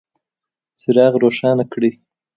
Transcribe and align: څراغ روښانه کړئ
څراغ 0.79 1.13
روښانه 1.23 1.63
کړئ 1.71 1.91